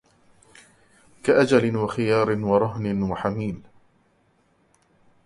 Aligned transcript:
كَأَجَلٍ 1.23 1.77
وَخِيَارٍ 1.77 2.31
وَرَهْنٍ 2.37 3.03
وَحَمِيلٍ 3.03 3.61